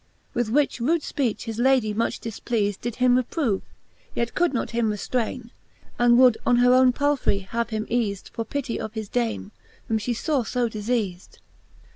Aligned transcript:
With 0.33 0.49
which 0.49 0.79
rude 0.79 1.01
fpeach 1.03 1.41
his 1.43 1.59
Lady 1.59 1.93
much 1.93 2.19
difpleafed, 2.19 2.81
Did 2.81 2.95
him 2.95 3.17
reprove, 3.17 3.61
yet 4.15 4.33
could 4.33 4.49
him 4.49 4.53
not 4.55 4.69
reftrayne. 4.69 5.51
And 5.99 6.17
would 6.17 6.39
on 6.43 6.55
her 6.55 6.73
owne 6.73 6.91
Palfrey 6.91 7.37
him 7.41 7.47
have 7.49 7.69
eafed, 7.69 8.29
For 8.29 8.43
pitty 8.43 8.79
of 8.79 8.95
his 8.95 9.07
Dame, 9.07 9.51
whom 9.87 9.99
fhe 9.99 10.17
faw 10.17 10.37
io 10.59 10.69
difeafed. 10.69 11.37